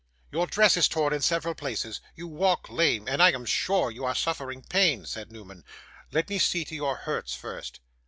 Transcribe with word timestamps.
'Your 0.31 0.47
dress 0.47 0.77
is 0.77 0.87
torn 0.87 1.13
in 1.13 1.21
several 1.21 1.53
places; 1.53 2.01
you 2.15 2.27
walk 2.27 2.71
lame, 2.71 3.07
and 3.07 3.21
I 3.21 3.31
am 3.33 3.45
sure 3.45 3.91
you 3.91 4.03
are 4.03 4.15
suffering 4.15 4.63
pain,' 4.63 5.05
said 5.05 5.31
Newman. 5.31 5.63
'Let 6.11 6.27
me 6.27 6.39
see 6.39 6.65
to 6.65 6.75
your 6.75 6.95
hurts 6.95 7.35
first. 7.35 7.81